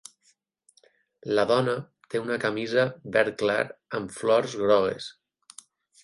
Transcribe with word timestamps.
La 1.39 1.43
dona 1.49 1.75
té 2.13 2.21
una 2.23 2.37
camisa 2.45 2.85
verd 3.17 3.37
clar 3.41 3.59
amb 3.99 4.15
flors 4.17 4.57
grogues 4.63 5.11